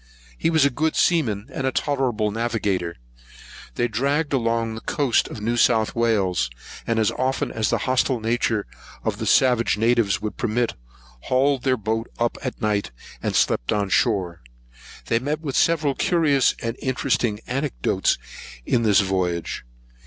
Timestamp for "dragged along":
3.87-4.73